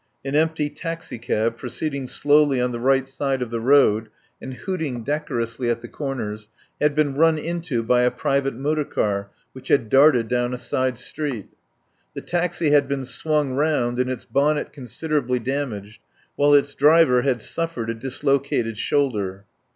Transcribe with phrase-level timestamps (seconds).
[0.25, 4.09] An empty taxi cab, proceeding slowly on the right side of the road
[4.41, 6.47] and hooting decorously at the cor ners,
[6.81, 10.97] had been run into by a private motor car, which had darted down a side
[10.97, 11.49] street.
[12.15, 16.01] The taxi had been swung round and its bonnet con siderably damaged,
[16.35, 19.45] while its driver had suf fered a dislocated shoulder.